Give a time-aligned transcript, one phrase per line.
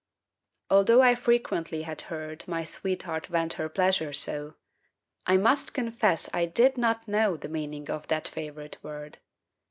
[0.71, 4.55] Although I frequently had heard My sweetheart vent her pleasure so,
[5.27, 9.19] I must confess I did not know The meaning of that favorite word.